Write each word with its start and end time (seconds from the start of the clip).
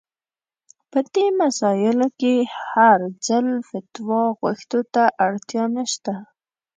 په 0.91 0.99
دې 1.13 1.25
مسايلو 1.41 2.07
کې 2.19 2.33
هر 2.69 2.99
ځل 3.27 3.47
فتوا 3.69 4.23
غوښتو 4.39 4.79
ته 4.93 5.03
اړتيا 5.25 5.65
نشته. 5.77 6.13